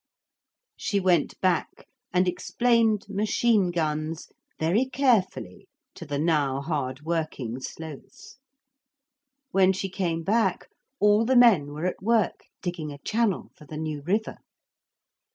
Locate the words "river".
14.01-14.37